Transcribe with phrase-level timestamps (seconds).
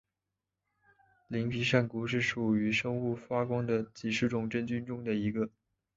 [1.27, 5.51] 鳞皮扇菇是属于生物发光的几十种真菌中的一个。